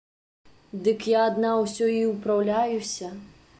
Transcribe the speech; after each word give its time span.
Дык 0.87 1.03
я 1.17 1.27
адна 1.31 1.51
ўсё 1.61 1.91
і 1.99 2.01
ўпраўляюся. 2.13 3.15